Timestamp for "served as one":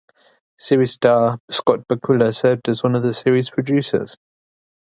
2.35-2.95